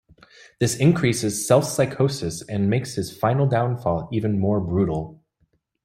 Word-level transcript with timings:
This 0.59 0.75
increases 0.77 1.45
Self's 1.45 1.73
psychosis 1.73 2.41
and 2.41 2.71
makes 2.71 2.95
his 2.95 3.15
final 3.15 3.45
downfall 3.45 4.09
even 4.11 4.39
more 4.39 4.59
brutal. 4.59 5.21